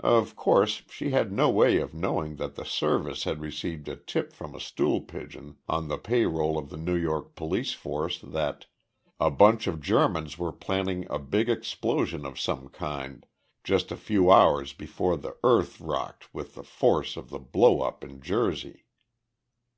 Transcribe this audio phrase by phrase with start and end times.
[0.00, 4.34] Of course, she had no way of knowing that the Service had received a tip
[4.34, 8.66] from a stool pigeon on the pay roll of the New York police force that
[9.18, 13.24] "a bunch of Germans were planning a big explosion of some kind"
[13.64, 18.04] just a few hours before the earth rocked with the force of the blow up
[18.04, 18.84] in Jersey.